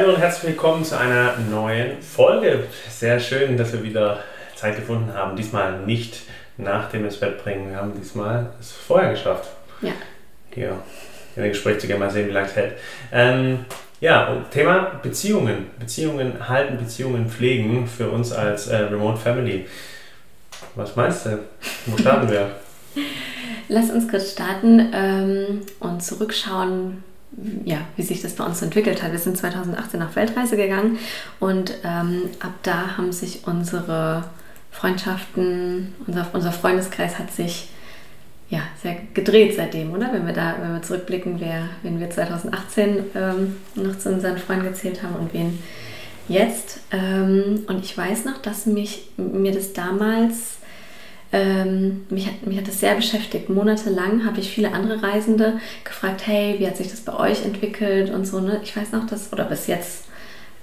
[0.00, 2.64] Hallo und herzlich willkommen zu einer neuen Folge.
[2.88, 4.20] Sehr schön, dass wir wieder
[4.56, 5.36] Zeit gefunden haben.
[5.36, 6.22] Diesmal nicht
[6.56, 7.68] nach dem ins Bett bringen.
[7.68, 9.50] Wir haben diesmal es vorher geschafft.
[9.82, 9.92] Ja.
[10.54, 10.78] Hier
[11.36, 12.78] in zu gehen, mal sehen, wie lange es hält.
[13.12, 13.66] Ähm,
[14.00, 15.66] ja, und Thema Beziehungen.
[15.78, 19.66] Beziehungen halten, Beziehungen pflegen für uns als äh, Remote Family.
[20.76, 21.40] Was meinst du?
[21.84, 22.52] Wo starten wir?
[23.68, 27.04] Lass uns kurz starten ähm, und zurückschauen,
[27.64, 29.12] ja, wie sich das bei uns entwickelt hat.
[29.12, 30.98] Wir sind 2018 auf Weltreise gegangen
[31.38, 34.24] und ähm, ab da haben sich unsere
[34.70, 37.68] Freundschaften, unser, unser Freundeskreis hat sich
[38.50, 40.12] ja, sehr gedreht seitdem, oder?
[40.12, 44.66] Wenn wir da, wenn wir zurückblicken, wer, wen wir 2018 ähm, noch zu unseren Freunden
[44.66, 45.60] gezählt haben und wen
[46.28, 46.80] jetzt.
[46.90, 50.56] Ähm, und ich weiß noch, dass mich, mir das damals,
[51.32, 53.48] ähm, mich, hat, mich hat das sehr beschäftigt.
[53.48, 58.10] Monatelang habe ich viele andere Reisende gefragt, hey, wie hat sich das bei euch entwickelt
[58.10, 58.40] und so.
[58.40, 58.60] Ne?
[58.62, 60.04] Ich weiß noch, dass, oder bis jetzt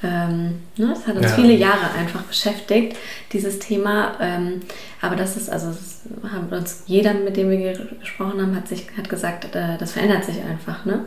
[0.04, 1.36] ähm, ne, das hat uns ja.
[1.36, 2.98] viele Jahre einfach beschäftigt,
[3.34, 4.16] dieses Thema.
[4.20, 4.62] Ähm,
[5.02, 8.86] aber das ist, also das haben uns jeder, mit dem wir gesprochen haben, hat, sich,
[8.96, 10.86] hat gesagt, äh, das verändert sich einfach.
[10.86, 11.06] Ne?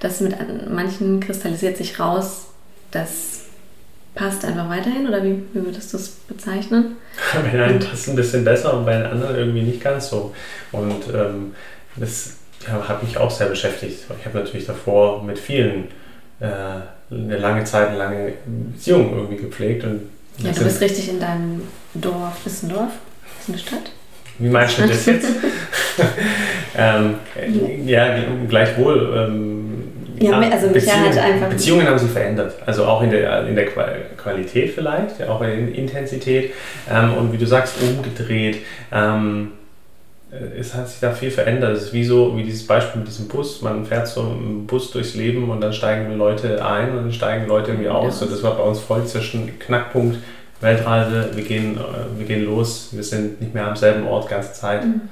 [0.00, 0.36] Das mit
[0.70, 2.48] manchen kristallisiert sich raus,
[2.90, 3.45] das
[4.16, 6.96] passt einfach weiterhin oder wie, wie würdest du es bezeichnen?
[7.32, 10.34] Bei den einen passt ein bisschen besser und bei den anderen irgendwie nicht ganz so.
[10.72, 11.54] Und ähm,
[11.94, 14.06] das ja, hat mich auch sehr beschäftigt.
[14.18, 15.88] Ich habe natürlich davor mit vielen
[16.40, 16.46] äh,
[17.10, 18.32] eine lange Zeit, eine lange
[18.72, 19.84] Beziehung irgendwie gepflegt.
[19.84, 20.02] Und
[20.38, 21.62] ja, du bist richtig in deinem
[21.94, 22.44] Dorf.
[22.44, 22.92] Ist ein Dorf?
[23.40, 23.92] Ist eine Stadt?
[24.38, 25.28] Wie meinst du das jetzt?
[26.76, 27.16] ähm,
[27.86, 29.14] ja, gleichwohl.
[29.16, 29.85] Ähm,
[30.18, 32.54] ja, also Beziehungen, hat einfach Beziehungen haben sich verändert.
[32.64, 36.52] Also auch in der, in der Qualität vielleicht, auch in der Intensität.
[36.90, 38.58] Ähm, und wie du sagst, umgedreht.
[38.92, 39.52] Ähm,
[40.30, 41.76] äh, es hat sich da viel verändert.
[41.76, 43.62] Es ist wie so, wie dieses Beispiel mit diesem Bus.
[43.62, 47.46] Man fährt so im Bus durchs Leben und dann steigen Leute ein und dann steigen
[47.46, 48.20] Leute irgendwie aus.
[48.20, 48.26] Ja.
[48.26, 50.16] Und das war bei uns voll zwischen Knackpunkt
[50.60, 54.52] Weltreise, wir gehen, äh, wir gehen los, wir sind nicht mehr am selben Ort ganze
[54.54, 54.84] Zeit.
[54.84, 55.02] Mhm.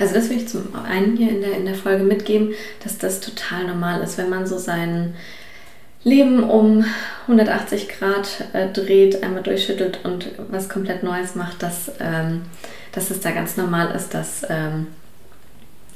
[0.00, 3.20] Also das will ich zum einen hier in der, in der Folge mitgeben, dass das
[3.20, 5.14] total normal ist, wenn man so sein
[6.04, 6.84] Leben um
[7.22, 12.42] 180 Grad äh, dreht, einmal durchschüttelt und was komplett Neues macht, dass, ähm,
[12.92, 14.86] dass es da ganz normal ist, dass ähm,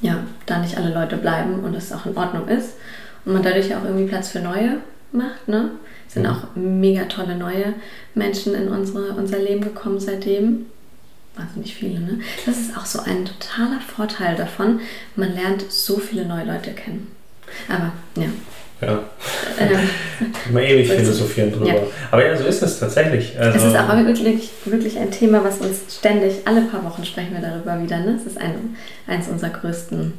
[0.00, 2.74] ja, da nicht alle Leute bleiben und es auch in Ordnung ist
[3.24, 4.78] und man dadurch auch irgendwie Platz für neue
[5.12, 5.46] macht.
[5.46, 5.70] Ne?
[6.08, 6.30] Es sind mhm.
[6.30, 7.74] auch mega tolle neue
[8.14, 10.66] Menschen in unsere, unser Leben gekommen seitdem.
[11.36, 12.20] Wahnsinnig viele, ne?
[12.44, 14.80] Das ist auch so ein totaler Vorteil davon.
[15.16, 17.08] Man lernt so viele neue Leute kennen.
[17.68, 18.28] Aber ja,
[18.80, 18.98] ja.
[19.58, 19.78] Ähm,
[20.48, 21.66] Immer ewig so philosophieren drüber.
[21.66, 21.74] Ja.
[22.10, 23.38] Aber ja, so ist es tatsächlich.
[23.38, 27.32] Also es ist auch wirklich, wirklich ein Thema, was uns ständig, alle paar Wochen sprechen
[27.32, 27.98] wir darüber wieder.
[27.98, 28.18] Ne?
[28.18, 28.76] Es ist ein,
[29.06, 30.14] eines unserer größten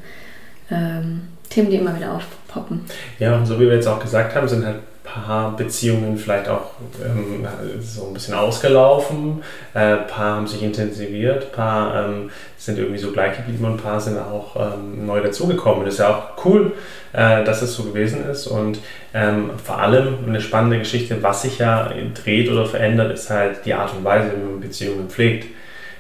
[0.70, 2.82] ähm, Themen, die immer wieder aufpoppen.
[3.20, 6.72] Ja, und so wie wir jetzt auch gesagt haben, sind halt paar Beziehungen vielleicht auch
[7.04, 7.46] ähm,
[7.82, 9.42] so ein bisschen ausgelaufen,
[9.74, 14.20] äh, paar haben sich intensiviert, paar ähm, sind irgendwie so gleich geblieben und paar sind
[14.20, 15.86] auch ähm, neu dazugekommen.
[15.86, 16.74] Das ist ja auch cool,
[17.14, 18.48] äh, dass es so gewesen ist.
[18.48, 18.80] Und
[19.14, 21.92] ähm, vor allem eine spannende Geschichte, was sich ja
[22.24, 25.48] dreht oder verändert, ist halt die Art und Weise, wie man Beziehungen pflegt,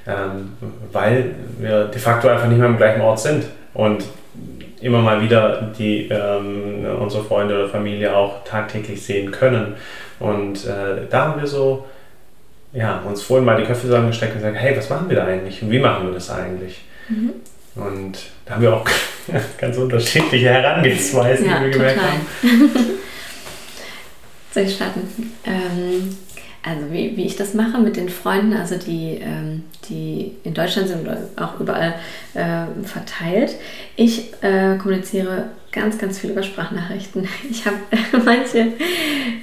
[0.07, 0.53] ähm,
[0.91, 3.45] weil wir de facto einfach nicht mehr am gleichen Ort sind.
[3.73, 4.03] Und
[4.81, 9.75] immer mal wieder die, ähm, unsere Freunde oder Familie auch tagtäglich sehen können.
[10.19, 11.85] Und äh, da haben wir so
[12.73, 15.61] ja, uns vorhin mal die Köpfe zusammengesteckt und gesagt, hey, was machen wir da eigentlich
[15.61, 16.81] und wie machen wir das eigentlich?
[17.09, 17.33] Mhm.
[17.75, 18.85] Und da haben wir auch
[19.57, 22.21] ganz unterschiedliche Herangehensweisen, ja, wie wir gemerkt haben.
[24.53, 25.33] Soll ich starten?
[25.45, 26.17] Ähm,
[26.63, 30.87] also wie, wie ich das mache mit den Freunden, also die, ähm, die in Deutschland
[30.87, 31.95] sind oder auch überall
[32.33, 33.55] äh, verteilt.
[33.95, 37.27] Ich äh, kommuniziere ganz, ganz viel über Sprachnachrichten.
[37.49, 38.73] Ich habe äh, manche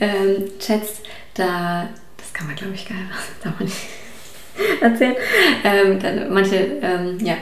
[0.01, 1.01] ähm, Chats,
[1.35, 2.97] da, das kann man glaube ich gar
[3.61, 3.77] nicht
[4.81, 5.17] erzählen,
[5.65, 7.37] ähm, dann manche, ähm, ja,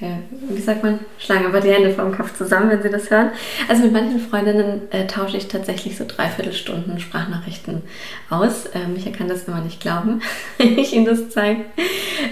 [0.00, 3.30] wie sagt man, schlagen aber die Hände vom Kopf zusammen, wenn sie das hören.
[3.68, 7.82] Also mit manchen Freundinnen äh, tausche ich tatsächlich so dreiviertel Stunden Sprachnachrichten
[8.30, 8.64] aus.
[8.74, 10.22] Ähm, ich kann das immer nicht glauben,
[10.58, 11.64] wenn ich ihnen das zeige.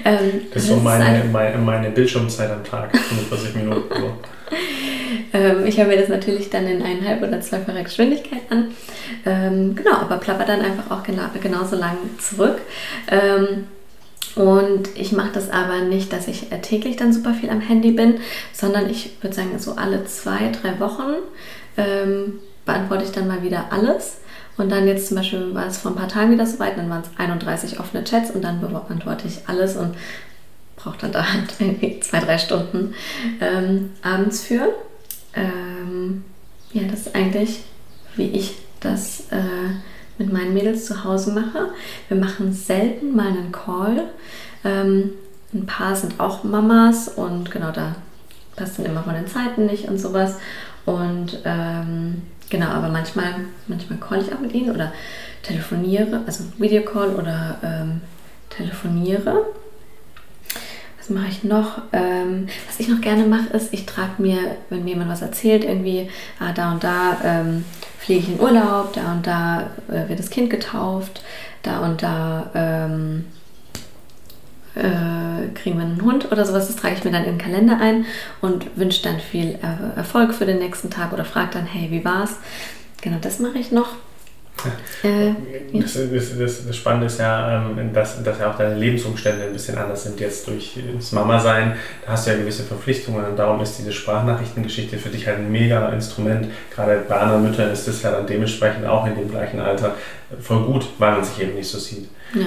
[0.04, 3.94] Ähm, das ist so meine, meine, meine, Bildschirmzeit am Tag, 45 Minuten.
[3.94, 4.12] So.
[5.34, 8.68] ähm, ich höre mir das natürlich dann in eineinhalb oder zweifacher Geschwindigkeit an.
[9.26, 12.60] Ähm, genau, aber plapper dann einfach auch gena genauso lang zurück.
[13.10, 13.66] Ähm,
[14.36, 17.92] und ich mache das aber nicht, dass ich äh, täglich dann super viel am Handy
[17.92, 18.20] bin,
[18.52, 21.14] sondern ich würde sagen, so alle zwei, drei Wochen
[21.76, 24.18] ähm, beantworte ich dann mal wieder alles.
[24.56, 27.02] Und dann jetzt zum Beispiel war es vor ein paar Tagen wieder soweit, dann waren
[27.02, 29.94] es 31 offene Chats und dann beantworte ich alles und
[30.76, 31.52] brauche dann da halt
[32.04, 32.94] zwei, drei Stunden
[33.40, 34.74] ähm, abends für.
[35.34, 36.24] Ähm,
[36.72, 37.60] ja, das ist eigentlich,
[38.16, 39.70] wie ich das äh,
[40.18, 41.70] mit meinen Mädels zu Hause mache.
[42.08, 44.08] Wir machen selten mal einen Call.
[44.64, 45.10] Ähm,
[45.54, 47.96] ein paar sind auch Mamas und genau da
[48.56, 50.36] passt dann immer von den Zeiten nicht und sowas.
[50.84, 53.34] Und ähm, genau, aber manchmal,
[53.66, 54.92] manchmal call ich auch mit ihnen oder
[55.42, 58.00] telefoniere, also Videocall oder ähm,
[58.50, 59.46] telefoniere.
[60.98, 61.82] Was mache ich noch?
[61.92, 64.38] Ähm, was ich noch gerne mache, ist, ich trage mir,
[64.68, 67.64] wenn mir jemand was erzählt, irgendwie, ah, da und da ähm,
[67.98, 71.22] fliege ich in Urlaub, da und da äh, wird das Kind getauft,
[71.62, 73.26] da und da ähm,
[74.74, 77.78] äh, kriegen wir einen Hund oder sowas, das trage ich mir dann in den Kalender
[77.80, 78.06] ein
[78.40, 82.04] und wünsche dann viel er Erfolg für den nächsten Tag oder frage dann, hey, wie
[82.04, 82.36] war's?
[83.02, 83.90] Genau, das mache ich noch.
[85.02, 85.32] Äh,
[85.72, 89.52] das, das, das, das, Spannende ist ja, ähm, dass, dass ja auch deine Lebensumstände ein
[89.52, 91.74] bisschen anders sind jetzt durch das Mama-Sein.
[92.04, 95.52] Da hast du ja gewisse Verpflichtungen und darum ist diese Sprachnachrichtengeschichte für dich halt ein
[95.52, 96.48] mega Instrument.
[96.74, 99.94] Gerade bei anderen Müttern ist das ja dann dementsprechend auch in dem gleichen Alter
[100.40, 102.08] voll gut, weil man sich eben nicht so sieht.
[102.34, 102.46] Ja.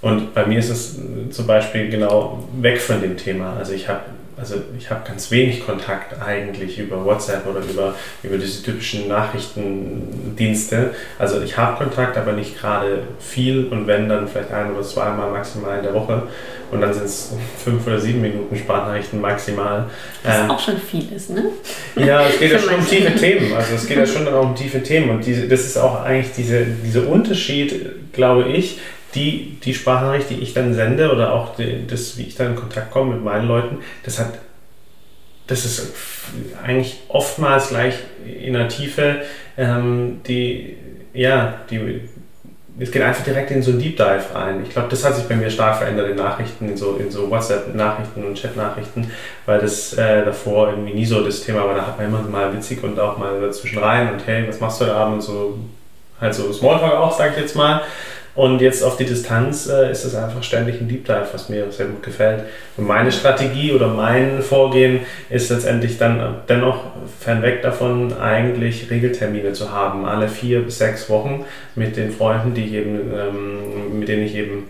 [0.00, 0.98] Und bei mir ist es
[1.30, 3.54] zum Beispiel genau weg von dem Thema.
[3.56, 4.00] Also ich habe
[4.36, 10.94] also ich habe ganz wenig Kontakt eigentlich über WhatsApp oder über, über diese typischen Nachrichtendienste.
[11.18, 15.30] Also ich habe Kontakt, aber nicht gerade viel und wenn dann vielleicht ein oder zweimal
[15.30, 16.22] maximal in der Woche
[16.70, 17.34] und dann sind es
[17.64, 19.90] fünf oder sieben Minuten Sprachnachrichten maximal.
[20.22, 21.44] Was ähm, auch schon viel ist, ne?
[21.96, 23.52] Ja, es geht ja schon um tiefe Themen.
[23.54, 26.02] Also es geht ja schon dann auch um tiefe Themen und diese, das ist auch
[26.02, 28.78] eigentlich diese, dieser Unterschied, glaube ich,
[29.14, 32.56] die, die Sprachnachricht, die ich dann sende oder auch die, das, wie ich dann in
[32.56, 34.38] Kontakt komme mit meinen Leuten, das hat,
[35.46, 35.92] das ist
[36.64, 37.94] eigentlich oftmals gleich
[38.24, 39.22] in der Tiefe,
[39.58, 40.76] ähm, die,
[41.12, 42.00] ja, die,
[42.78, 44.62] es geht einfach direkt in so ein Deep Dive rein.
[44.64, 47.30] Ich glaube, das hat sich bei mir stark verändert in Nachrichten, in so, in so
[47.30, 49.10] WhatsApp-Nachrichten und Chat-Nachrichten,
[49.44, 51.74] weil das äh, davor irgendwie nie so das Thema war.
[51.74, 54.80] Da hat man immer mal witzig und auch mal dazwischen rein und hey, was machst
[54.80, 55.22] du da Abend?
[55.22, 55.58] So,
[56.18, 57.82] halt so Smalltalk auch, sag ich jetzt mal.
[58.34, 61.70] Und jetzt auf die Distanz äh, ist es einfach ständig ein Deep Dive, was mir
[61.70, 62.44] sehr gut gefällt.
[62.78, 66.84] Und meine Strategie oder mein Vorgehen ist letztendlich dann dennoch
[67.20, 71.44] fernweg davon, eigentlich Regeltermine zu haben, alle vier bis sechs Wochen
[71.74, 74.64] mit den Freunden, die ich eben, ähm, mit denen ich eben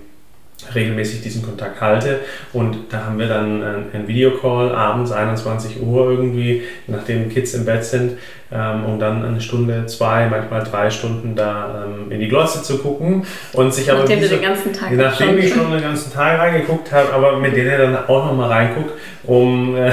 [0.74, 2.20] regelmäßig diesen Kontakt halte.
[2.52, 7.84] Und da haben wir dann einen Videocall abends 21 Uhr irgendwie, nachdem Kids im Bett
[7.84, 8.18] sind,
[8.52, 12.78] ähm, um dann eine Stunde, zwei, manchmal drei Stunden da ähm, in die Glotze zu
[12.78, 13.24] gucken
[13.54, 16.92] und sich aber nachdem diese, den ganzen Tag nachdem ich schon den ganzen Tag reingeguckt
[16.92, 18.92] habe, aber mit denen dann auch nochmal reinguckt,
[19.24, 19.92] um äh,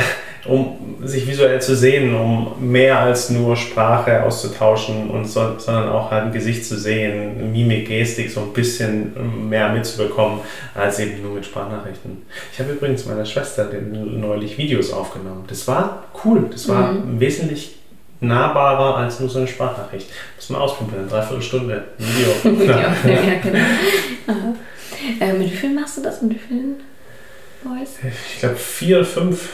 [0.49, 6.11] um sich visuell zu sehen, um mehr als nur Sprache auszutauschen und so, sondern auch
[6.11, 10.39] halt ein Gesicht zu sehen, Mimik, Gestik so ein bisschen mehr mitzubekommen
[10.75, 12.23] als eben nur mit Sprachnachrichten.
[12.51, 15.45] Ich habe übrigens meiner Schwester neulich Videos aufgenommen.
[15.47, 17.19] Das war cool, das war mhm.
[17.19, 17.75] wesentlich
[18.21, 20.09] nahbarer als nur so eine Sprachnachricht.
[20.35, 22.59] Muss man ausprobieren, dreiviertel Stunde Video.
[22.59, 24.55] Video ja, ja, genau.
[25.19, 26.21] Äh, mit wie vielen machst du das?
[26.21, 26.75] Mit wie vielen
[27.63, 27.97] Boys?
[28.33, 29.49] Ich glaube vier, fünf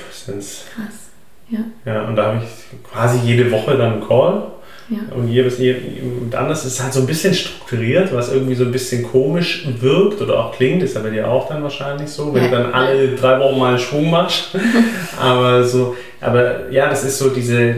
[0.75, 1.09] Krass.
[1.49, 1.59] Ja.
[1.85, 2.07] ja.
[2.07, 4.51] Und da habe ich quasi jede Woche dann einen Call.
[4.89, 4.99] Ja.
[5.15, 8.71] Und jedes und anders ist es halt so ein bisschen strukturiert, was irgendwie so ein
[8.71, 12.43] bisschen komisch wirkt oder auch klingt, ist ja bei dir auch dann wahrscheinlich so, wenn
[12.43, 12.49] ja.
[12.49, 14.49] du dann alle drei Wochen mal einen Schwung machst.
[15.19, 17.75] aber so, aber ja, das ist so diese,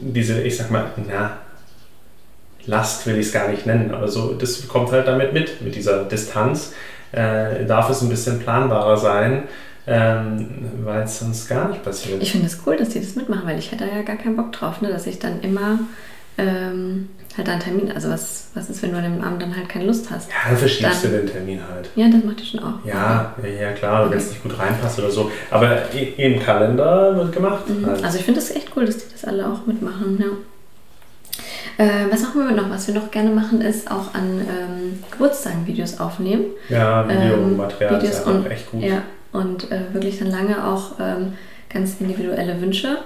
[0.00, 1.38] diese, ich sag mal, na,
[2.66, 5.74] Last will ich es gar nicht nennen, aber so, das kommt halt damit mit, mit
[5.74, 6.74] dieser Distanz.
[7.12, 9.44] Äh, darf es ein bisschen planbarer sein
[9.86, 10.48] ähm,
[10.84, 12.22] weil es sonst gar nicht passiert.
[12.22, 14.52] Ich finde es cool, dass die das mitmachen, weil ich hätte ja gar keinen Bock
[14.52, 15.78] drauf, ne, dass ich dann immer
[16.38, 19.68] ähm, halt einen Termin, also was, was ist, wenn du an dem Abend dann halt
[19.68, 20.28] keine Lust hast?
[20.28, 21.90] Ja, dann verschiebst dann, du den Termin halt.
[21.94, 22.84] Ja, das macht ihr schon auch.
[22.84, 24.12] Ja, ja, ja klar, okay.
[24.12, 25.30] wenn es nicht gut reinpasst oder so.
[25.50, 27.68] Aber im Kalender wird gemacht.
[27.68, 27.86] Mhm.
[27.86, 28.04] Halt.
[28.04, 30.26] Also ich finde es echt cool, dass die das alle auch mitmachen, ja.
[31.78, 32.70] Äh, was machen wir noch?
[32.70, 36.46] Was wir noch gerne machen, ist auch an ähm, Geburtstagen Videos aufnehmen.
[36.70, 38.82] Ja, Videomaterial ähm, Videos ist und, echt gut.
[38.82, 39.02] Ja,
[39.36, 41.34] und äh, wirklich dann lange auch ähm,
[41.68, 42.98] ganz individuelle Wünsche.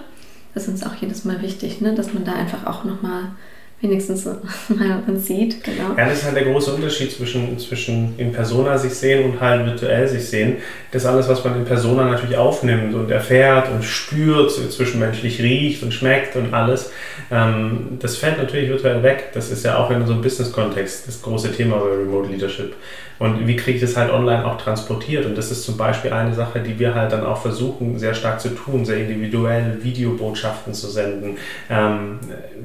[0.54, 1.94] Das ist uns auch jedes Mal wichtig, ne?
[1.94, 3.32] dass man da einfach auch nochmal
[3.80, 4.24] wenigstens
[4.68, 5.62] mal uns sieht.
[5.64, 5.94] Genau.
[5.96, 9.66] Ja, das ist halt der große Unterschied zwischen, zwischen in Persona sich sehen und halt
[9.66, 10.56] virtuell sich sehen.
[10.92, 15.92] Das alles, was man in Persona natürlich aufnimmt und erfährt und spürt, zwischenmenschlich riecht und
[15.92, 16.92] schmeckt und alles,
[17.30, 19.30] ähm, das fällt natürlich virtuell weg.
[19.34, 22.74] Das ist ja auch in so einem Business-Kontext das große Thema bei Remote Leadership.
[23.20, 25.26] Und wie kriege ich das halt online auch transportiert?
[25.26, 28.40] Und das ist zum Beispiel eine Sache, die wir halt dann auch versuchen, sehr stark
[28.40, 31.36] zu tun, sehr individuell Videobotschaften zu senden,
[31.68, 32.18] ähm,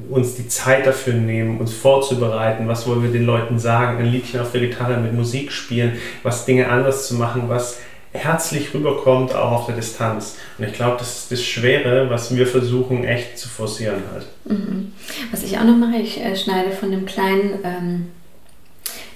[0.08, 4.40] uns die Zeit dafür nehmen, uns vorzubereiten, was wollen wir den Leuten sagen, ein Liedchen
[4.40, 7.78] auf der Gitarre mit Musik spielen, was Dinge anders zu machen, was
[8.12, 10.36] herzlich rüberkommt, auch auf der Distanz.
[10.58, 14.26] Und ich glaube, das ist das Schwere, was wir versuchen echt zu forcieren halt.
[14.44, 14.92] Mhm.
[15.30, 18.06] Was ich auch noch mache, ich äh, schneide von dem kleinen ähm,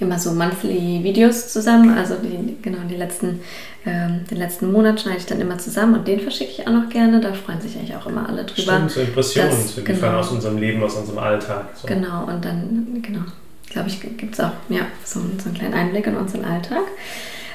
[0.00, 1.96] immer so monthly Videos zusammen.
[1.96, 3.40] Also die, genau, die letzten,
[3.86, 6.88] ähm, den letzten Monat schneide ich dann immer zusammen und den verschicke ich auch noch
[6.88, 7.20] gerne.
[7.20, 8.72] Da freuen sich eigentlich auch immer alle drüber.
[8.72, 11.66] Stimmt, so Impressionen, dass, so genau, aus unserem Leben, aus unserem Alltag.
[11.74, 11.86] So.
[11.86, 13.22] Genau, und dann, genau,
[13.68, 16.82] glaube ich, gibt es auch ja, so, so einen kleinen Einblick in unseren Alltag.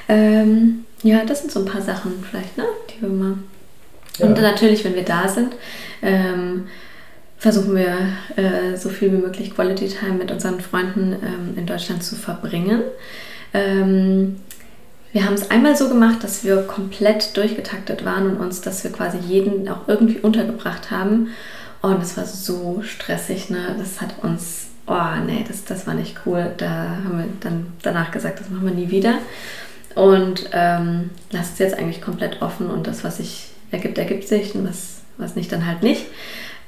[0.08, 3.34] Ähm, ja, das sind so ein paar Sachen vielleicht, ne, die wir mal.
[4.18, 4.26] Ja.
[4.26, 5.54] Und natürlich, wenn wir da sind,
[6.02, 6.68] ähm,
[7.46, 12.02] versuchen wir äh, so viel wie möglich Quality Time mit unseren Freunden ähm, in Deutschland
[12.02, 12.82] zu verbringen.
[13.54, 14.40] Ähm,
[15.12, 18.90] wir haben es einmal so gemacht, dass wir komplett durchgetaktet waren und uns, dass wir
[18.90, 21.28] quasi jeden auch irgendwie untergebracht haben.
[21.82, 23.76] Und es war so stressig, ne?
[23.78, 26.50] Das hat uns, oh nee, das, das war nicht cool.
[26.56, 29.18] Da haben wir dann danach gesagt, das machen wir nie wieder.
[29.94, 34.56] Und ähm, lasst es jetzt eigentlich komplett offen und das, was sich ergibt, ergibt sich
[34.56, 36.06] und was, was nicht, dann halt nicht.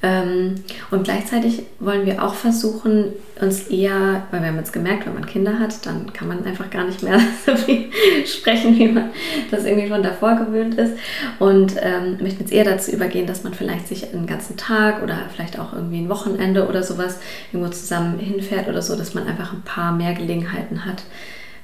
[0.01, 0.55] Ähm,
[0.91, 5.25] und gleichzeitig wollen wir auch versuchen, uns eher, weil wir haben jetzt gemerkt, wenn man
[5.25, 7.89] Kinder hat, dann kann man einfach gar nicht mehr so viel
[8.25, 9.09] sprechen, wie man
[9.51, 10.93] das irgendwie schon davor gewöhnt ist.
[11.39, 15.17] Und ähm, möchten jetzt eher dazu übergehen, dass man vielleicht sich einen ganzen Tag oder
[15.33, 17.19] vielleicht auch irgendwie ein Wochenende oder sowas
[17.51, 21.03] irgendwo zusammen hinfährt oder so, dass man einfach ein paar mehr Gelegenheiten hat,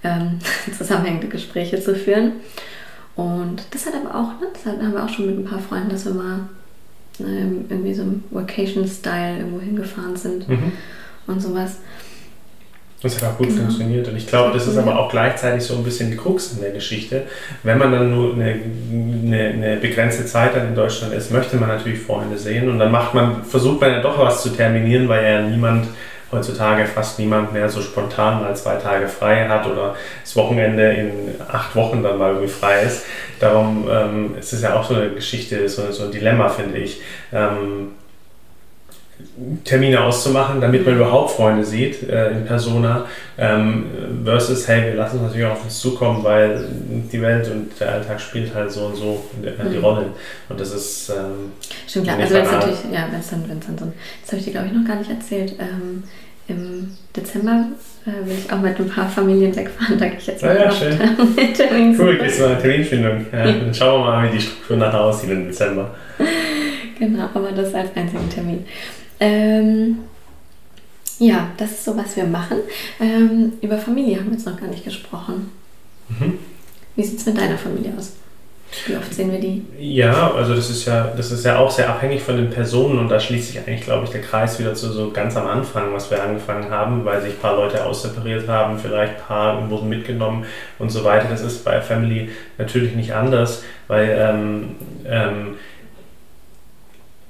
[0.04, 0.39] ähm,
[0.77, 2.34] zusammenhängende Gespräche zu führen.
[3.15, 5.88] Und das hat aber auch, ne, das haben wir auch schon mit ein paar Freunden,
[5.88, 6.50] dass wir mal
[7.19, 10.72] ähm, irgendwie so im Vacation-Style irgendwo hingefahren sind mhm.
[11.27, 11.77] und sowas.
[13.01, 13.62] Das hat auch gut genau.
[13.62, 14.07] funktioniert.
[14.07, 16.72] Und ich glaube, das ist aber auch gleichzeitig so ein bisschen die Krux in der
[16.72, 17.24] Geschichte.
[17.62, 18.55] Wenn man dann nur eine,
[18.91, 22.67] eine, eine, begrenzte Zeit dann in Deutschland ist, möchte man natürlich Freunde sehen.
[22.67, 25.88] Und dann macht man, versucht man ja doch was zu terminieren, weil ja niemand
[26.32, 31.36] heutzutage fast niemand mehr so spontan mal zwei Tage frei hat oder das Wochenende in
[31.51, 33.03] acht Wochen dann mal irgendwie frei ist.
[33.39, 36.77] Darum ähm, es ist es ja auch so eine Geschichte, so, so ein Dilemma, finde
[36.77, 37.01] ich.
[37.32, 37.91] Ähm,
[39.63, 43.05] Termine auszumachen, damit man überhaupt Freunde sieht äh, in Persona,
[43.38, 43.86] ähm,
[44.24, 46.65] versus, hey, wir lassen uns natürlich auch auf uns zukommen, weil
[47.12, 49.84] die Welt und der Alltag spielt halt so und so die, die mhm.
[49.84, 50.05] Rolle.
[50.48, 51.10] Und das ist.
[51.10, 51.51] Ähm,
[51.88, 52.19] Stimmt, klar.
[52.19, 53.93] Also, wenn es natürlich, ja, wenn es dann, wenn's dann so.
[54.22, 55.53] Das habe ich dir, glaube ich, noch gar nicht erzählt.
[55.60, 56.03] Ähm,
[56.48, 57.65] Im Dezember
[58.05, 59.98] äh, will ich auch mit ein paar Familien wegfahren.
[59.98, 60.98] Da gehe ich jetzt mal ja, ja, schön.
[62.00, 63.25] Cool, gehst du mal eine Terminfindung.
[63.34, 65.93] Ja, dann schauen wir mal, wie die Struktur nachher aussieht im Dezember.
[66.98, 68.65] Genau, aber das als einzigen Termin.
[69.25, 69.98] Ähm,
[71.17, 72.58] ja, das ist so, was wir machen.
[73.00, 75.51] Ähm, über Familie haben wir jetzt noch gar nicht gesprochen.
[76.10, 76.34] Mhm.
[76.96, 78.13] Wie sieht es mit deiner Familie aus?
[78.88, 79.63] Wie oft sehen wir die?
[79.79, 83.10] Ja, also das ist ja, das ist ja auch sehr abhängig von den Personen und
[83.10, 86.12] da schließt sich eigentlich, glaube ich, der Kreis wieder zu so ganz am Anfang, was
[86.12, 90.46] wir angefangen haben, weil sich ein paar Leute aussepariert haben, vielleicht ein paar wurden mitgenommen
[90.77, 91.27] und so weiter.
[91.29, 95.55] Das ist bei Family natürlich nicht anders, weil ähm, ähm,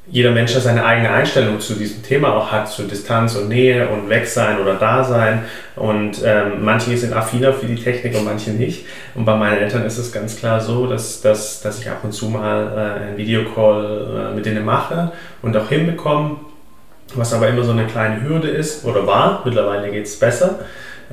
[0.07, 3.89] jeder Mensch ja seine eigene Einstellung zu diesem Thema auch hat, zu Distanz und Nähe
[3.89, 5.43] und Wegsein oder Dasein.
[5.75, 8.85] Und ähm, manche sind affiner für die Technik und manche nicht.
[9.15, 12.11] Und bei meinen Eltern ist es ganz klar so, dass, dass, dass ich ab und
[12.11, 16.37] zu mal äh, einen Videocall äh, mit denen mache und auch hinbekomme,
[17.15, 19.41] was aber immer so eine kleine Hürde ist oder war.
[19.43, 20.59] Mittlerweile geht es besser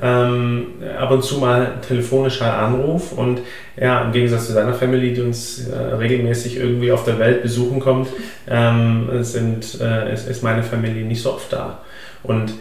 [0.01, 0.67] ähm,
[0.99, 3.41] ab und zu mal telefonischer Anruf und
[3.75, 7.79] ja, im Gegensatz zu seiner Family, die uns äh, regelmäßig irgendwie auf der Welt besuchen
[7.79, 8.09] kommt,
[8.47, 11.79] ähm, sind, äh, ist, ist meine Familie nicht so oft da.
[12.23, 12.53] Und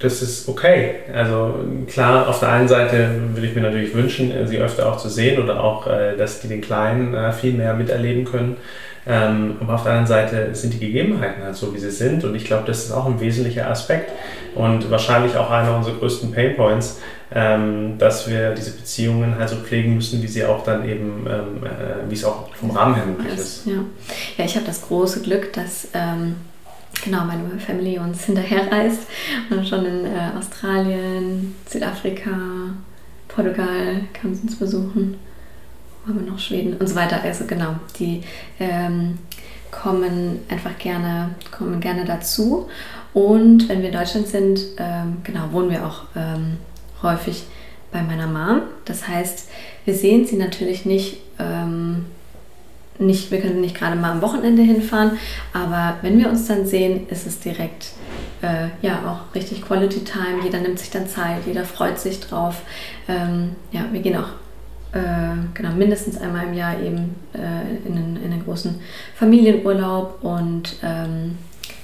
[0.00, 0.94] das ist okay.
[1.14, 1.56] Also
[1.86, 5.42] klar, auf der einen Seite würde ich mir natürlich wünschen, sie öfter auch zu sehen
[5.42, 8.56] oder auch, äh, dass die den Kleinen äh, viel mehr miterleben können.
[9.06, 12.22] Ähm, aber auf der anderen Seite sind die Gegebenheiten halt so, wie sie sind.
[12.24, 14.12] Und ich glaube, das ist auch ein wesentlicher Aspekt
[14.54, 17.00] und wahrscheinlich auch einer unserer größten Painpoints,
[17.32, 21.64] ähm, dass wir diese Beziehungen halt so pflegen müssen, wie sie auch dann eben, ähm,
[21.64, 23.66] äh, wie es auch vom Rahmen her möglich ist.
[23.66, 23.84] Ja,
[24.36, 26.36] ja ich habe das große Glück, dass ähm,
[27.02, 29.06] genau meine Family uns hinterherreist
[29.50, 32.30] und schon in äh, Australien, Südafrika,
[33.28, 35.16] Portugal kam sie uns besuchen
[36.06, 37.22] haben wir noch Schweden und so weiter.
[37.22, 38.22] Also genau, die
[38.58, 39.18] ähm,
[39.70, 42.68] kommen einfach gerne, kommen gerne dazu.
[43.12, 46.58] Und wenn wir in Deutschland sind, ähm, genau, wohnen wir auch ähm,
[47.02, 47.44] häufig
[47.92, 48.62] bei meiner Mom.
[48.84, 49.48] Das heißt,
[49.84, 52.06] wir sehen sie natürlich nicht, ähm,
[52.98, 55.12] nicht, wir können nicht gerade mal am Wochenende hinfahren,
[55.54, 57.92] aber wenn wir uns dann sehen, ist es direkt
[58.42, 60.42] äh, ja auch richtig Quality Time.
[60.44, 62.62] Jeder nimmt sich dann Zeit, jeder freut sich drauf.
[63.08, 64.28] Ähm, ja, wir gehen auch
[64.92, 68.80] genau, mindestens einmal im Jahr eben äh, in, einen, in einen großen
[69.14, 71.38] Familienurlaub und ähm,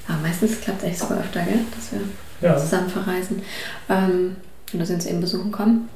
[0.09, 1.61] ja, meistens klappt es echt sogar öfter, gell?
[1.75, 2.01] dass wir
[2.49, 2.57] ja.
[2.57, 3.43] zusammen verreisen
[3.89, 4.37] ähm,
[4.73, 5.89] und dass sie uns eben besuchen kommen.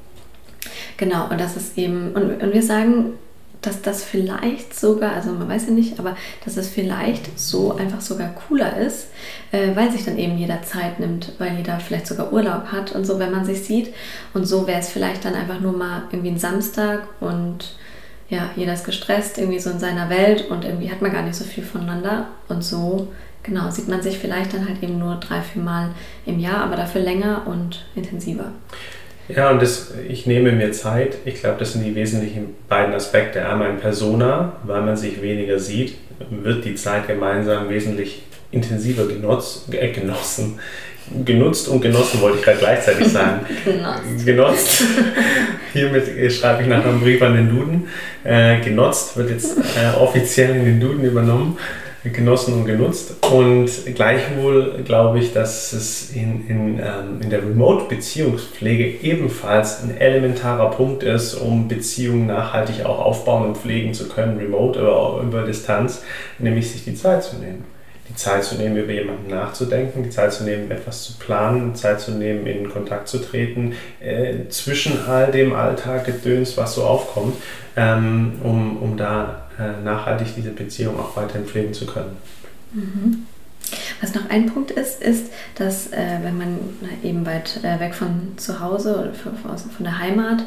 [0.97, 3.14] Genau, und das ist eben, und, und wir sagen
[3.62, 8.00] dass das vielleicht sogar, also man weiß ja nicht, aber dass es vielleicht so einfach
[8.00, 9.09] sogar cooler ist,
[9.52, 13.05] äh, weil sich dann eben jeder Zeit nimmt, weil jeder vielleicht sogar Urlaub hat und
[13.05, 13.93] so, wenn man sich sieht.
[14.33, 17.76] Und so wäre es vielleicht dann einfach nur mal irgendwie ein Samstag und
[18.31, 21.35] ja, jeder ist gestresst, irgendwie so in seiner Welt und irgendwie hat man gar nicht
[21.35, 22.29] so viel voneinander.
[22.49, 23.09] Und so,
[23.43, 25.90] genau, sieht man sich vielleicht dann halt eben nur drei, vier Mal
[26.26, 28.52] im Jahr, aber dafür länger und intensiver.
[29.34, 31.18] Ja, und das, ich nehme mir Zeit.
[31.25, 33.46] Ich glaube, das sind die wesentlichen beiden Aspekte.
[33.46, 35.96] Einmal in Persona, weil man sich weniger sieht,
[36.30, 40.58] wird die Zeit gemeinsam wesentlich intensiver genutzt, äh, genossen.
[41.25, 43.40] Genutzt und genossen wollte ich gerade gleichzeitig sagen.
[43.64, 44.26] genutzt.
[44.26, 44.84] genutzt.
[45.72, 47.88] Hiermit schreibe ich nachher einen Brief an den Duden.
[48.22, 51.56] Äh, genutzt wird jetzt äh, offiziell in den Duden übernommen
[52.04, 53.14] genossen und genutzt.
[53.30, 60.71] Und gleichwohl glaube ich, dass es in, in, ähm, in der Remote-Beziehungspflege ebenfalls ein elementarer
[60.71, 65.42] Punkt ist, um Beziehungen nachhaltig auch aufbauen und pflegen zu können, remote oder auch über
[65.42, 66.02] Distanz,
[66.38, 67.64] nämlich sich die Zeit zu nehmen.
[68.09, 71.78] Die Zeit zu nehmen, über jemanden nachzudenken, die Zeit zu nehmen, etwas zu planen, die
[71.78, 76.83] Zeit zu nehmen, in Kontakt zu treten, äh, zwischen all dem Alltag Gedöns, was so
[76.83, 77.37] aufkommt,
[77.76, 79.50] ähm, um, um da
[79.83, 82.17] nachhaltig diese Beziehung auch weiterhin pflegen zu können.
[82.73, 83.26] Mhm.
[84.00, 86.59] Was noch ein Punkt ist, ist, dass äh, wenn man
[87.02, 90.45] eben weit äh, weg von zu Hause oder von der Heimat,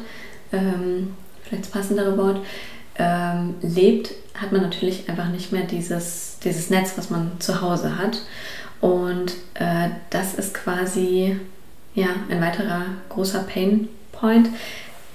[0.52, 2.40] ähm, vielleicht das passendere Wort,
[2.98, 7.96] ähm, lebt, hat man natürlich einfach nicht mehr dieses, dieses Netz, was man zu Hause
[7.96, 8.22] hat.
[8.80, 11.36] Und äh, das ist quasi
[11.94, 14.48] ja, ein weiterer großer Pain Point,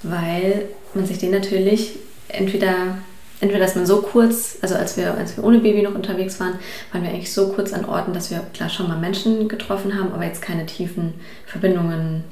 [0.03, 2.97] weil man sich den natürlich entweder
[3.41, 6.53] entweder, dass man so kurz, also als wir, als wir ohne Baby noch unterwegs waren,
[6.91, 10.11] waren wir eigentlich so kurz an Orten, dass wir klar schon mal Menschen getroffen haben,
[10.13, 11.13] aber jetzt keine tiefen
[11.45, 12.23] Verbindungen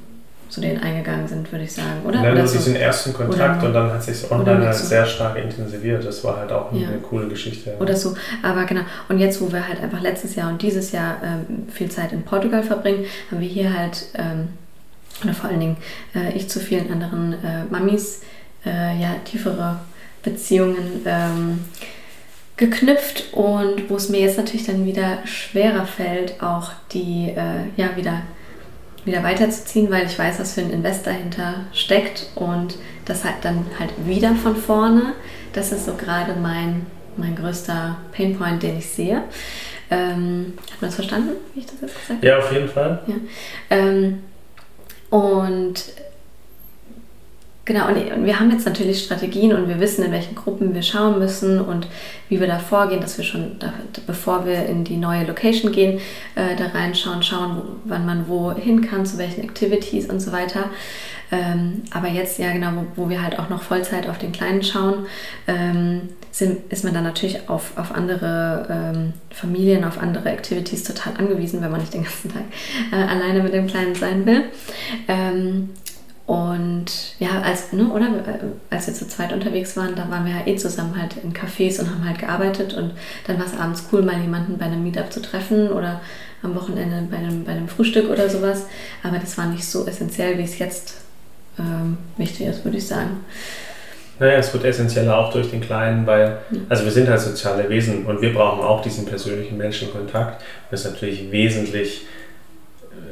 [0.49, 2.21] zu denen eingegangen sind, würde ich sagen, oder?
[2.21, 2.57] Nein, nur so.
[2.57, 6.05] diesen ersten Kontakt und dann hat sich online halt sehr stark intensiviert.
[6.05, 6.87] Das war halt auch ja.
[6.87, 7.75] eine coole Geschichte.
[7.79, 8.81] Oder so, aber genau.
[9.09, 12.23] Und jetzt, wo wir halt einfach letztes Jahr und dieses Jahr ähm, viel Zeit in
[12.23, 14.49] Portugal verbringen, haben wir hier halt, ähm,
[15.23, 15.77] oder vor allen Dingen
[16.15, 18.21] äh, ich zu vielen anderen äh, Mamis,
[18.65, 19.79] äh, ja, tiefere
[20.29, 21.59] Beziehungen ähm,
[22.57, 27.95] geknüpft und wo es mir jetzt natürlich dann wieder schwerer fällt, auch die äh, ja
[27.95, 28.23] wieder
[29.07, 33.65] wieder weiterzuziehen, weil ich weiß, was für ein Invest dahinter steckt und das halt dann
[33.79, 35.13] halt wieder von vorne.
[35.53, 36.85] Das ist so gerade mein,
[37.15, 39.23] mein größter Painpoint, den ich sehe.
[39.89, 42.27] Ähm, hat man das verstanden, wie ich das jetzt gesagt habe?
[42.27, 43.01] Ja, auf jeden Fall.
[43.07, 43.15] Ja.
[43.69, 44.23] Ähm,
[45.09, 45.85] und
[47.67, 51.19] Genau, und wir haben jetzt natürlich Strategien und wir wissen, in welchen Gruppen wir schauen
[51.19, 51.85] müssen und
[52.29, 53.57] wie wir da vorgehen, dass wir schon,
[54.07, 55.99] bevor wir in die neue Location gehen,
[56.35, 60.69] äh, da reinschauen, schauen, wann man wo hin kann, zu welchen Activities und so weiter.
[61.29, 64.63] Ähm, aber jetzt, ja genau, wo, wo, wir halt auch noch Vollzeit auf den Kleinen
[64.63, 65.05] schauen,
[65.45, 71.17] ähm, sind, ist man dann natürlich auf, auf andere ähm, Familien, auf andere Activities total
[71.17, 72.43] angewiesen, wenn man nicht den ganzen Tag
[72.93, 74.45] äh, alleine mit dem Kleinen sein will.
[76.27, 80.33] Und ja, als, ne, oder äh, als wir zu zweit unterwegs waren, da waren wir
[80.33, 82.91] ja eh zusammen halt in Cafés und haben halt gearbeitet und
[83.25, 86.01] dann war es abends cool, mal jemanden bei einem Meetup zu treffen oder
[86.43, 88.65] am Wochenende bei einem, bei einem Frühstück oder sowas.
[89.03, 90.95] Aber das war nicht so essentiell, wie es jetzt
[91.57, 93.23] ähm, wichtig ist, würde ich sagen.
[94.19, 98.05] Naja, es wird essentieller auch durch den Kleinen, weil, also wir sind halt soziale Wesen
[98.05, 100.43] und wir brauchen auch diesen persönlichen Menschenkontakt.
[100.71, 102.05] Das ist natürlich wesentlich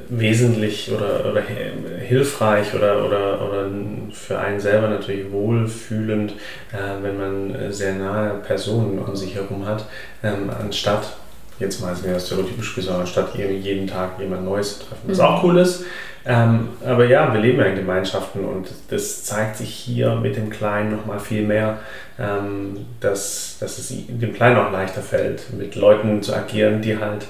[0.10, 3.66] wesentlich oder, oder hilfreich oder, oder, oder
[4.12, 6.34] für einen selber natürlich wohlfühlend,
[6.72, 9.86] äh, wenn man sehr nahe Personen um sich herum hat,
[10.24, 11.18] ähm, anstatt,
[11.60, 15.04] jetzt mal sehr stereotypisch gesagt, anstatt jeden Tag jemand Neues zu treffen.
[15.08, 15.24] Was mhm.
[15.24, 15.86] auch cool ist.
[16.28, 20.50] Ähm, aber ja, wir leben ja in Gemeinschaften und das zeigt sich hier mit dem
[20.50, 21.78] Kleinen nochmal viel mehr,
[22.20, 27.28] ähm, dass, dass es dem Kleinen auch leichter fällt, mit Leuten zu agieren, die halt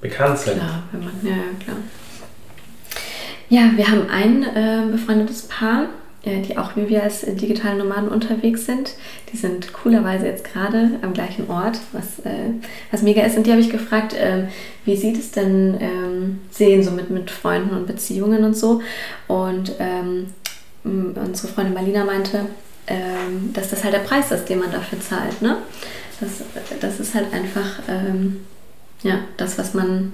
[0.00, 0.58] bekannt sind.
[0.58, 1.76] Klar, wenn man, ja, klar.
[3.48, 5.86] Ja, wir haben ein äh, befreundetes Paar,
[6.24, 8.94] äh, die auch wie wir als digitale Nomaden unterwegs sind.
[9.32, 12.50] Die sind coolerweise jetzt gerade am gleichen Ort, was, äh,
[12.90, 13.36] was mega ist.
[13.36, 14.48] Und die habe ich gefragt, ähm,
[14.84, 18.82] wie sie das denn ähm, sehen, so mit, mit Freunden und Beziehungen und so.
[19.28, 20.26] Und ähm,
[20.82, 22.46] unsere Freundin Marlina meinte,
[22.88, 25.40] ähm, dass das halt der Preis ist, den man dafür zahlt.
[25.42, 25.58] Ne?
[26.20, 26.42] Das,
[26.80, 28.40] das ist halt einfach ähm,
[29.02, 30.12] ja, das, was man,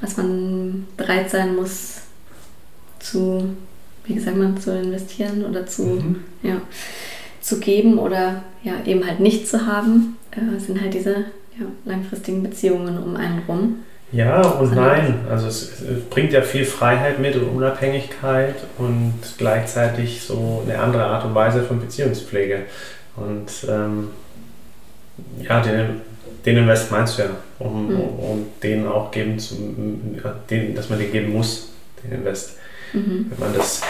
[0.00, 2.02] was man bereit sein muss
[2.98, 3.56] zu,
[4.04, 6.24] wie sagt man, zu investieren oder zu, mhm.
[6.42, 6.60] ja,
[7.40, 11.12] zu geben oder ja, eben halt nicht zu haben, äh, sind halt diese
[11.58, 13.82] ja, langfristigen Beziehungen um einen rum.
[14.12, 15.20] Ja und nein.
[15.28, 21.04] Also es, es, bringt ja viel Freiheit mit und Unabhängigkeit und gleichzeitig so eine andere
[21.04, 22.66] Art und Weise von Beziehungspflege.
[23.16, 24.10] Und ähm,
[25.42, 26.02] ja, den,
[26.44, 28.00] den Invest meinst du ja, um, mhm.
[28.00, 29.54] um den auch geben zu,
[30.50, 31.70] den, dass man den geben muss,
[32.02, 32.56] den Invest,
[32.92, 33.26] mhm.
[33.30, 33.82] wenn man das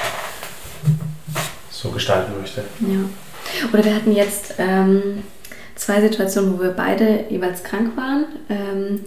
[1.71, 2.63] so gestalten möchte.
[2.81, 3.69] Ja.
[3.73, 5.23] Oder wir hatten jetzt ähm,
[5.75, 8.27] zwei Situationen, wo wir beide jeweils krank waren.
[8.49, 9.01] Ähm,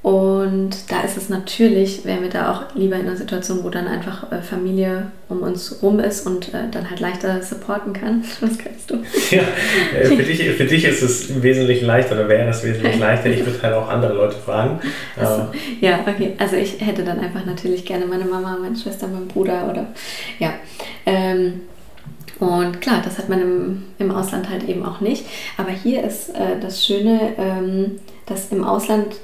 [0.00, 3.88] und da ist es natürlich, wären wir da auch lieber in einer Situation, wo dann
[3.88, 8.22] einfach äh, Familie um uns rum ist und äh, dann halt leichter supporten kann.
[8.40, 9.02] Was kannst du?
[9.30, 9.42] Ja,
[9.98, 13.28] äh, für, dich, für dich ist es wesentlich leichter oder wäre es wesentlich leichter.
[13.30, 14.78] Ich würde halt auch andere Leute fragen.
[15.16, 15.48] Also,
[15.80, 16.34] ja, okay.
[16.38, 19.88] Also ich hätte dann einfach natürlich gerne meine Mama, meine Schwester, meinen Bruder oder
[20.38, 20.54] ja.
[21.06, 21.62] Ähm,
[22.38, 25.26] und klar, das hat man im, im Ausland halt eben auch nicht.
[25.56, 29.16] Aber hier ist äh, das Schöne, ähm, dass im Ausland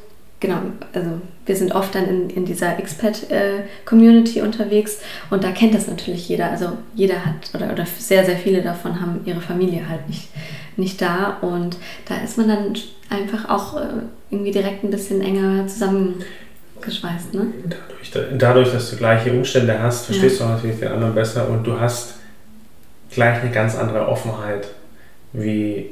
[0.44, 0.58] genau,
[0.92, 1.10] also
[1.46, 4.98] wir sind oft dann in, in dieser Expat-Community unterwegs
[5.30, 6.50] und da kennt das natürlich jeder.
[6.50, 10.28] Also jeder hat oder, oder sehr, sehr viele davon haben ihre Familie halt nicht,
[10.76, 12.74] nicht da und da ist man dann
[13.08, 13.86] einfach auch äh,
[14.30, 17.32] irgendwie direkt ein bisschen enger zusammengeschweißt.
[17.32, 17.46] Ne?
[17.64, 20.46] Dadurch, dadurch, dass du gleiche Umstände hast, verstehst ja.
[20.46, 22.16] du natürlich den anderen besser und du hast
[23.10, 24.68] gleich eine ganz andere Offenheit
[25.32, 25.90] wie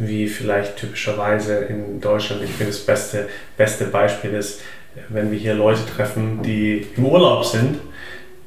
[0.00, 2.42] wie vielleicht typischerweise in Deutschland.
[2.42, 4.60] Ich finde das beste, beste Beispiel ist,
[5.08, 7.78] wenn wir hier Leute treffen, die im Urlaub sind,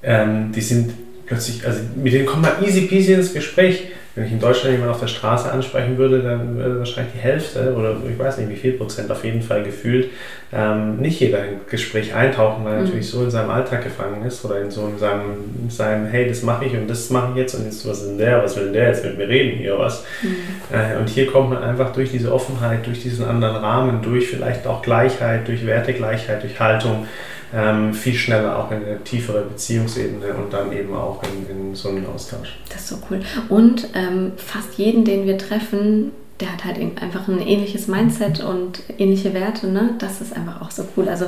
[0.01, 0.93] ähm, die sind
[1.25, 3.87] plötzlich, also mit denen kommt man easy peasy ins Gespräch.
[4.15, 7.73] Wenn ich in Deutschland jemanden auf der Straße ansprechen würde, dann würde wahrscheinlich die Hälfte
[7.75, 10.09] oder ich weiß nicht wie viel Prozent auf jeden Fall gefühlt
[10.55, 12.85] ähm, nicht jeder in Gespräch eintauchen, weil er mhm.
[12.85, 16.43] natürlich so in seinem Alltag gefangen ist oder in so in seinem, seinem hey, das
[16.43, 18.65] mache ich und das mache ich jetzt und jetzt was ist denn der, was will
[18.65, 20.05] denn der jetzt mit mir reden hier, was?
[20.21, 20.35] Mhm.
[20.71, 24.67] Äh, und hier kommt man einfach durch diese Offenheit, durch diesen anderen Rahmen, durch vielleicht
[24.67, 27.07] auch Gleichheit, durch Wertegleichheit, durch Haltung,
[27.53, 31.89] ähm, viel schneller auch in eine tiefere Beziehungsebene und dann eben auch in, in so
[31.89, 32.57] einen Austausch.
[32.69, 33.21] Das ist so cool.
[33.49, 38.81] Und ähm, fast jeden, den wir treffen, der hat halt einfach ein ähnliches Mindset und
[38.97, 39.67] ähnliche Werte.
[39.67, 39.91] Ne?
[39.99, 41.07] Das ist einfach auch so cool.
[41.07, 41.25] Also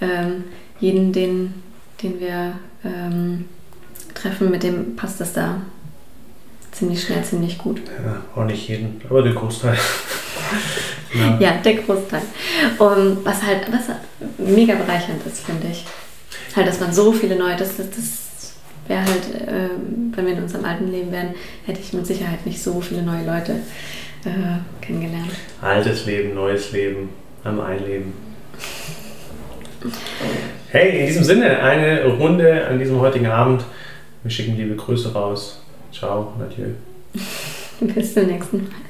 [0.00, 0.44] ähm,
[0.80, 1.54] jeden, den,
[2.02, 3.44] den wir ähm,
[4.14, 5.60] treffen, mit dem passt das da
[6.72, 7.82] ziemlich schnell, ziemlich gut.
[8.02, 9.76] Ja, auch nicht jeden, aber den Großteil.
[11.14, 11.38] Ja.
[11.40, 12.22] ja, der Großteil.
[12.78, 13.96] Und was halt was
[14.38, 15.84] mega bereichernd ist, finde ich.
[16.54, 18.54] Halt, dass man so viele neue, das, das, das
[18.88, 19.70] wäre halt, äh,
[20.14, 23.24] wenn wir in unserem alten Leben wären, hätte ich mit Sicherheit nicht so viele neue
[23.24, 23.52] Leute
[24.24, 25.30] äh, kennengelernt.
[25.62, 27.10] Altes Leben, neues Leben,
[27.44, 28.12] am Einleben.
[30.68, 33.64] Hey, in diesem Sinne, eine Runde an diesem heutigen Abend.
[34.22, 35.62] Wir schicken liebe Grüße raus.
[35.92, 36.68] Ciao, adieu.
[37.94, 38.89] Bis zum nächsten Mal.